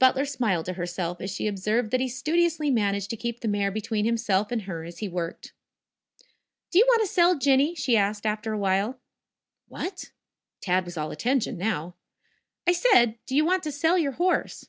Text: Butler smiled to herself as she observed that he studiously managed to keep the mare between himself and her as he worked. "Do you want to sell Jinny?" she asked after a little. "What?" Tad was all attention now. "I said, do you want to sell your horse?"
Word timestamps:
Butler 0.00 0.24
smiled 0.24 0.66
to 0.66 0.72
herself 0.72 1.20
as 1.20 1.30
she 1.30 1.46
observed 1.46 1.92
that 1.92 2.00
he 2.00 2.08
studiously 2.08 2.72
managed 2.72 3.08
to 3.10 3.16
keep 3.16 3.38
the 3.38 3.46
mare 3.46 3.70
between 3.70 4.04
himself 4.04 4.50
and 4.50 4.62
her 4.62 4.82
as 4.82 4.98
he 4.98 5.08
worked. 5.08 5.52
"Do 6.72 6.80
you 6.80 6.84
want 6.88 7.02
to 7.02 7.06
sell 7.06 7.38
Jinny?" 7.38 7.76
she 7.76 7.96
asked 7.96 8.26
after 8.26 8.54
a 8.54 8.60
little. 8.60 8.98
"What?" 9.68 10.10
Tad 10.60 10.86
was 10.86 10.96
all 10.96 11.12
attention 11.12 11.56
now. 11.56 11.94
"I 12.66 12.72
said, 12.72 13.20
do 13.26 13.36
you 13.36 13.44
want 13.44 13.62
to 13.62 13.70
sell 13.70 13.96
your 13.96 14.10
horse?" 14.18 14.68